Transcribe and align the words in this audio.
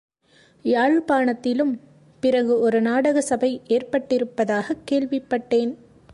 யாழ்ப்பாணத்திலும் 0.63 1.79
பிறகு 2.19 2.59
ஒரு 2.59 2.81
நாடக 2.81 3.21
சபை 3.21 3.61
ஏற்பட்டிருப்பதாகக் 3.67 4.83
கேள்விப்பட்டேன். 4.91 5.75